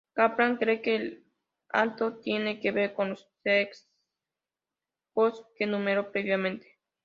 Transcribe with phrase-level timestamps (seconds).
[0.13, 1.21] Caplan cree que
[1.69, 3.85] algo tiene que ver con los sesgos
[5.55, 6.79] que enumeró previamente.